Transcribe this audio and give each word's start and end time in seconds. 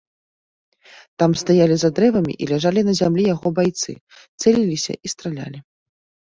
Там 1.23 1.31
стаялі 1.41 1.75
за 1.83 1.89
дрэвамі 1.99 2.33
і 2.41 2.49
ляжалі 2.53 2.81
на 2.89 2.93
зямлі 3.03 3.23
яго 3.35 3.47
байцы, 3.61 3.91
цэліліся 4.41 4.93
і 5.05 5.17
стралялі. 5.17 5.59